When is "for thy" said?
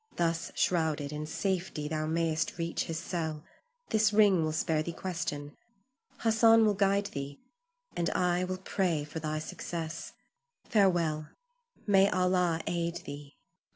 9.03-9.37